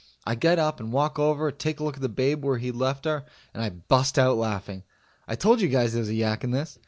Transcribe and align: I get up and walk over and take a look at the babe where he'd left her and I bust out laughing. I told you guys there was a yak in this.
I 0.25 0.33
get 0.33 0.57
up 0.57 0.79
and 0.79 0.91
walk 0.91 1.19
over 1.19 1.49
and 1.49 1.59
take 1.59 1.79
a 1.79 1.83
look 1.83 1.95
at 1.95 2.01
the 2.01 2.09
babe 2.09 2.43
where 2.43 2.57
he'd 2.57 2.71
left 2.73 3.05
her 3.05 3.23
and 3.53 3.61
I 3.61 3.69
bust 3.69 4.17
out 4.17 4.35
laughing. 4.35 4.81
I 5.27 5.35
told 5.35 5.61
you 5.61 5.67
guys 5.67 5.93
there 5.93 5.99
was 5.99 6.09
a 6.09 6.15
yak 6.15 6.43
in 6.43 6.49
this. 6.49 6.79